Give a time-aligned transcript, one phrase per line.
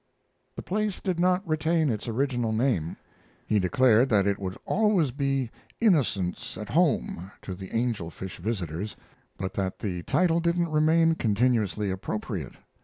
[0.55, 2.97] The place did not retain its original name.
[3.45, 8.95] He declared that it would always be "Innocence at Home" to the angel fish visitors,
[9.37, 12.53] but that the title didn't remain continuously appropriate.